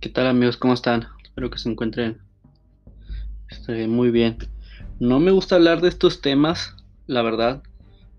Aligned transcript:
¿Qué 0.00 0.08
tal 0.08 0.28
amigos? 0.28 0.56
¿Cómo 0.56 0.74
están? 0.74 1.08
Espero 1.24 1.50
que 1.50 1.58
se 1.58 1.68
encuentren 1.68 2.18
este, 3.50 3.88
muy 3.88 4.12
bien. 4.12 4.36
No 5.00 5.18
me 5.18 5.32
gusta 5.32 5.56
hablar 5.56 5.80
de 5.80 5.88
estos 5.88 6.20
temas, 6.20 6.76
la 7.08 7.20
verdad, 7.22 7.64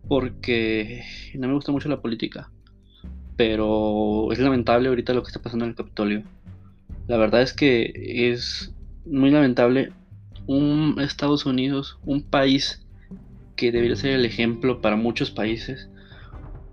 porque 0.09 1.01
no 1.35 1.47
me 1.47 1.53
gusta 1.53 1.71
mucho 1.71 1.87
la 1.87 2.01
política. 2.01 2.51
Pero 3.37 4.29
es 4.33 4.39
lamentable 4.39 4.89
ahorita 4.89 5.13
lo 5.13 5.23
que 5.23 5.27
está 5.27 5.41
pasando 5.41 5.63
en 5.63 5.69
el 5.69 5.77
Capitolio. 5.77 6.23
La 7.07 7.15
verdad 7.15 7.41
es 7.41 7.53
que 7.53 7.93
es 8.29 8.73
muy 9.05 9.31
lamentable 9.31 9.93
un 10.47 10.97
Estados 10.99 11.45
Unidos, 11.45 11.97
un 12.05 12.23
país 12.23 12.85
que 13.55 13.71
debería 13.71 13.95
ser 13.95 14.11
el 14.11 14.25
ejemplo 14.25 14.81
para 14.81 14.97
muchos 14.97 15.31
países, 15.31 15.89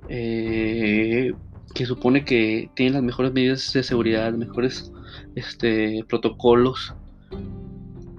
eh, 0.09 1.33
que 1.75 1.87
supone 1.87 2.25
que 2.25 2.71
tiene 2.75 2.93
las 2.93 3.03
mejores 3.03 3.33
medidas 3.33 3.73
de 3.73 3.83
seguridad, 3.83 4.33
mejores 4.33 4.93
este, 5.35 6.05
protocolos, 6.09 6.95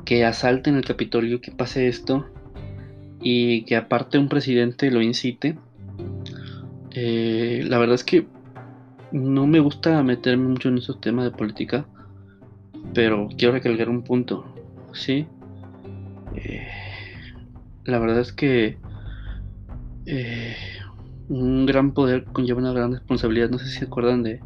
que 0.05 0.26
asalten 0.26 0.76
el 0.76 0.86
Capitolio, 0.86 1.42
que 1.42 1.52
pase 1.52 1.88
esto 1.88 2.26
y 3.22 3.64
que 3.66 3.76
aparte 3.76 4.18
un 4.18 4.30
presidente 4.30 4.91
lo 4.91 5.02
incite. 5.02 5.58
Eh, 6.91 7.64
la 7.68 7.78
verdad 7.78 7.96
es 7.96 8.04
que 8.04 8.26
no 9.12 9.48
me 9.48 9.60
gusta 9.60 10.02
meterme 10.04 10.48
mucho 10.48 10.70
en 10.70 10.77
esos 10.77 11.02
temas 11.02 11.26
de 11.26 11.32
política, 11.32 11.88
pero 12.94 13.27
quiero 13.38 13.54
recalcar 13.54 13.90
un 13.90 14.04
punto, 14.04 14.46
¿sí? 14.94 15.27
Eh, 16.36 16.68
la 17.86 18.00
verdad 18.00 18.20
es 18.20 18.32
que 18.32 18.77
eh, 20.05 20.55
un 21.30 21.66
gran 21.66 21.94
poder 21.94 22.26
conlleva 22.26 22.59
una 22.59 22.73
gran 22.73 22.91
responsabilidad. 22.94 23.49
No 23.49 23.59
sé 23.59 23.68
si 23.68 23.80
se 23.80 23.85
acuerdan 23.85 24.23
de 24.23 24.40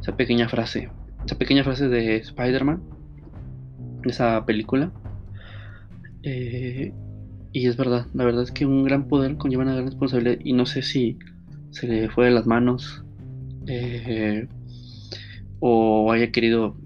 esa 0.00 0.16
pequeña 0.16 0.48
frase. 0.48 0.90
Esa 1.24 1.38
pequeña 1.38 1.64
frase 1.64 1.88
de 1.88 2.16
Spider-Man. 2.16 2.82
Esa 4.04 4.44
película. 4.44 4.92
Eh, 6.22 6.92
y 7.52 7.66
es 7.66 7.76
verdad. 7.76 8.06
La 8.14 8.24
verdad 8.24 8.42
es 8.42 8.52
que 8.52 8.66
un 8.66 8.84
gran 8.84 9.08
poder 9.08 9.36
conlleva 9.36 9.62
una 9.62 9.74
gran 9.74 9.86
responsabilidad. 9.86 10.38
Y 10.42 10.52
no 10.52 10.66
sé 10.66 10.82
si 10.82 11.18
se 11.70 11.86
le 11.86 12.08
fue 12.08 12.26
de 12.26 12.32
las 12.32 12.46
manos. 12.46 13.04
Eh, 13.66 14.48
o 15.60 16.12
haya 16.12 16.30
querido 16.32 16.76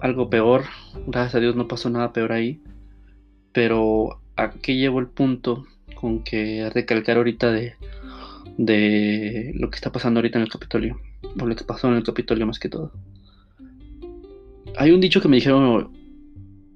algo 0.00 0.28
peor. 0.28 0.64
Gracias 1.06 1.36
a 1.36 1.40
Dios 1.40 1.56
no 1.56 1.68
pasó 1.68 1.88
nada 1.90 2.12
peor 2.12 2.32
ahí. 2.32 2.60
Pero 3.52 4.20
¿a 4.36 4.50
qué 4.50 4.76
llevo 4.76 5.00
el 5.00 5.08
punto 5.08 5.66
con 5.94 6.22
que 6.22 6.68
recalcar 6.70 7.16
ahorita 7.16 7.50
de 7.50 7.74
de 8.58 9.52
lo 9.54 9.70
que 9.70 9.76
está 9.76 9.90
pasando 9.90 10.18
ahorita 10.18 10.38
en 10.38 10.44
el 10.44 10.50
Capitolio, 10.50 11.00
o 11.40 11.46
lo 11.46 11.56
que 11.56 11.64
pasó 11.64 11.88
en 11.88 11.94
el 11.94 12.02
Capitolio 12.02 12.46
más 12.46 12.58
que 12.58 12.68
todo. 12.68 12.92
Hay 14.76 14.90
un 14.90 15.00
dicho 15.00 15.20
que 15.20 15.28
me 15.28 15.36
dijeron 15.36 15.92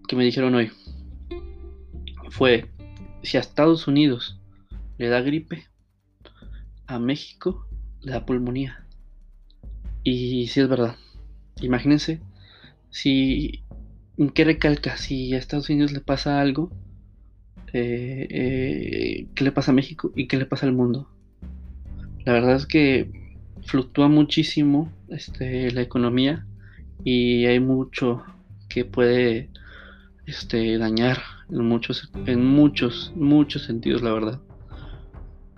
que 0.06 0.16
me 0.16 0.24
dijeron 0.24 0.54
hoy. 0.54 0.70
Fue 2.30 2.66
si 3.22 3.36
a 3.36 3.40
Estados 3.40 3.88
Unidos 3.88 4.38
le 4.98 5.08
da 5.08 5.20
gripe, 5.20 5.64
a 6.86 6.98
México 6.98 7.66
le 8.00 8.12
da 8.12 8.24
pulmonía. 8.24 8.86
Y 10.02 10.46
si 10.48 10.60
es 10.60 10.68
verdad. 10.68 10.96
Imagínense 11.60 12.20
si 12.90 13.64
¿qué 14.34 14.44
recalca? 14.44 14.96
Si 14.96 15.34
a 15.34 15.38
Estados 15.38 15.68
Unidos 15.68 15.92
le 15.92 16.00
pasa 16.00 16.40
algo, 16.40 16.70
eh, 17.72 18.26
eh, 18.30 19.26
¿qué 19.34 19.44
le 19.44 19.52
pasa 19.52 19.72
a 19.72 19.74
México 19.74 20.12
y 20.14 20.28
qué 20.28 20.36
le 20.36 20.46
pasa 20.46 20.66
al 20.66 20.72
mundo? 20.72 21.08
La 22.26 22.32
verdad 22.32 22.56
es 22.56 22.66
que 22.66 23.08
fluctúa 23.62 24.08
muchísimo 24.08 24.92
este, 25.08 25.70
la 25.70 25.80
economía 25.80 26.44
y 27.04 27.46
hay 27.46 27.60
mucho 27.60 28.24
que 28.68 28.84
puede 28.84 29.48
este, 30.26 30.76
dañar 30.76 31.18
en 31.48 31.64
muchos, 31.68 32.10
en 32.26 32.44
muchos, 32.44 33.12
muchos 33.14 33.62
sentidos, 33.62 34.02
la 34.02 34.12
verdad. 34.12 34.40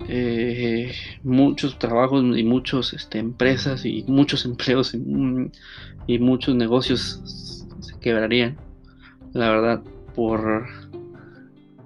Eh, 0.09 0.93
muchos 1.23 1.78
trabajos 1.78 2.23
y 2.37 2.45
muchas 2.45 2.93
este, 2.93 3.19
empresas 3.19 3.87
y 3.87 4.05
muchos 4.07 4.45
empleos 4.45 4.95
y, 4.95 6.19
muchos 6.19 6.55
negocios 6.55 7.65
se 7.81 7.99
quebrarían, 7.99 8.59
la 9.33 9.49
verdad, 9.49 9.83
por, 10.15 10.67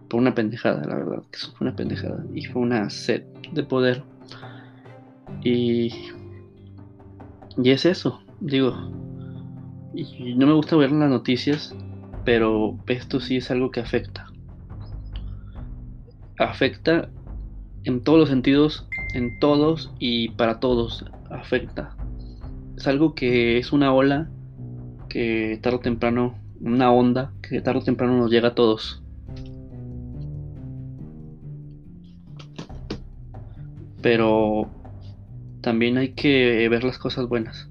por 0.09 0.21
una 0.21 0.35
pendejada, 0.35 0.85
la 0.85 0.97
verdad, 0.97 1.23
que 1.31 1.39
fue 1.39 1.69
una 1.69 1.77
pendejada 1.77 2.27
y 2.35 2.45
fue 2.47 2.63
una 2.63 2.91
sed 2.91 3.23
de 3.53 3.63
poder 3.63 4.03
y, 5.45 5.93
y 7.57 7.71
es 7.71 7.85
eso, 7.85 8.21
digo. 8.41 8.75
Y 9.95 10.35
no 10.35 10.47
me 10.47 10.55
gusta 10.55 10.77
ver 10.77 10.91
las 10.93 11.11
noticias, 11.11 11.75
pero 12.25 12.79
esto 12.87 13.21
sí 13.21 13.37
es 13.37 13.51
algo 13.51 13.71
que 13.71 13.81
afecta. 13.81 14.27
Afecta 16.39 17.11
en 17.85 18.03
todos 18.03 18.19
los 18.19 18.29
sentidos, 18.29 18.87
en 19.15 19.39
todos 19.39 19.93
y 19.99 20.31
para 20.31 20.61
todos. 20.61 21.05
Afecta. 21.31 21.97
Es 22.77 22.87
algo 22.87 23.15
que 23.15 23.59
es 23.59 23.73
una 23.73 23.93
ola 23.93 24.31
que 25.09 25.59
tarde 25.63 25.77
o 25.77 25.81
temprano, 25.81 26.35
una 26.61 26.91
onda 26.91 27.33
que 27.43 27.61
tarde 27.61 27.81
o 27.81 27.85
temprano 27.85 28.17
nos 28.17 28.31
llega 28.31 28.49
a 28.49 28.55
todos. 28.55 29.03
Pero 34.01 34.71
también 35.63 35.97
hay 35.97 36.11
que 36.11 36.69
ver 36.69 36.85
las 36.85 36.99
cosas 36.99 37.27
buenas. 37.29 37.69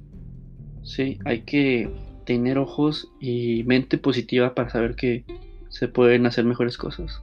Sí, 0.84 1.20
hay 1.26 1.42
que 1.42 1.90
tener 2.26 2.58
ojos 2.58 3.10
y 3.20 3.64
mente 3.66 3.98
positiva 3.98 4.56
para 4.56 4.70
saber 4.70 4.96
que 4.96 5.26
se 5.70 5.88
pueden 5.88 6.26
hacer 6.26 6.46
mejores 6.46 6.78
cosas. 6.78 7.22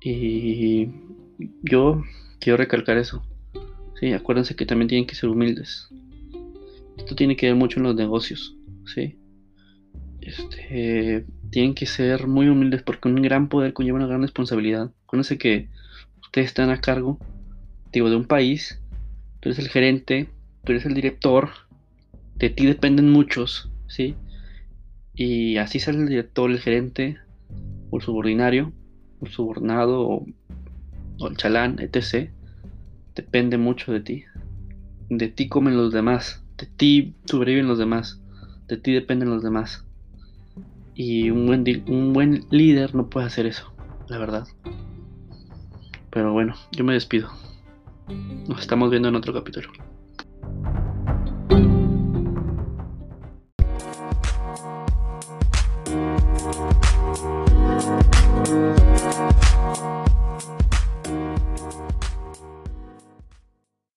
Y 0.00 0.88
yo 1.62 2.02
quiero 2.40 2.56
recalcar 2.56 2.98
eso. 2.98 3.24
Sí, 3.98 4.12
acuérdense 4.12 4.54
que 4.54 4.66
también 4.66 4.88
tienen 4.88 5.06
que 5.06 5.14
ser 5.14 5.30
humildes. 5.30 5.88
Esto 6.98 7.14
tiene 7.14 7.36
que 7.36 7.46
ver 7.46 7.54
mucho 7.54 7.80
en 7.80 7.84
los 7.84 7.94
negocios, 7.94 8.56
¿sí? 8.84 9.16
Este, 10.20 11.24
tienen 11.50 11.74
que 11.74 11.86
ser 11.86 12.26
muy 12.26 12.48
humildes 12.48 12.82
porque 12.82 13.08
un 13.08 13.20
gran 13.22 13.48
poder 13.48 13.72
conlleva 13.72 13.98
una 13.98 14.06
gran 14.06 14.22
responsabilidad. 14.22 14.92
Acuérdense 15.04 15.38
que 15.38 15.68
ustedes 16.20 16.48
están 16.48 16.70
a 16.70 16.80
cargo, 16.80 17.18
digo, 17.92 18.10
de 18.10 18.16
un 18.16 18.26
país 18.26 18.81
tú 19.42 19.48
eres 19.48 19.58
el 19.58 19.68
gerente, 19.68 20.28
tú 20.64 20.70
eres 20.70 20.86
el 20.86 20.94
director, 20.94 21.50
de 22.36 22.48
ti 22.48 22.64
dependen 22.64 23.10
muchos, 23.10 23.70
¿sí? 23.88 24.14
Y 25.14 25.56
así 25.56 25.80
sale 25.80 25.98
el 25.98 26.08
director, 26.08 26.48
el 26.48 26.60
gerente, 26.60 27.18
o 27.90 27.96
el 27.96 28.02
subordinario, 28.02 28.72
o 29.20 29.26
el 29.26 29.32
subordinado, 29.32 30.08
o, 30.08 30.26
el 31.28 31.36
chalán, 31.36 31.78
etc. 31.80 32.30
Depende 33.16 33.58
mucho 33.58 33.92
de 33.92 34.00
ti. 34.00 34.24
De 35.10 35.28
ti 35.28 35.48
comen 35.48 35.76
los 35.76 35.92
demás, 35.92 36.44
de 36.56 36.66
ti 36.66 37.14
sobreviven 37.24 37.66
los 37.66 37.78
demás, 37.78 38.20
de 38.68 38.76
ti 38.76 38.92
dependen 38.92 39.30
los 39.30 39.42
demás. 39.42 39.84
Y 40.94 41.30
un 41.30 41.46
buen, 41.46 41.64
un 41.88 42.12
buen 42.12 42.44
líder 42.50 42.94
no 42.94 43.10
puede 43.10 43.26
hacer 43.26 43.46
eso, 43.46 43.72
la 44.08 44.18
verdad. 44.18 44.46
Pero 46.10 46.32
bueno, 46.32 46.54
yo 46.70 46.84
me 46.84 46.92
despido. 46.92 47.28
Nos 48.52 48.60
estamos 48.60 48.90
viendo 48.90 49.08
en 49.08 49.14
otro 49.16 49.32
capítulo. 49.32 49.72